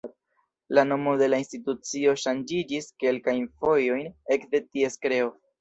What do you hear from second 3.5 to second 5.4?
fojojn ekde ties kreo.